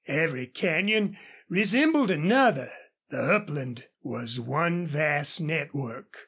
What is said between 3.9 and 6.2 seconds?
was one vast network.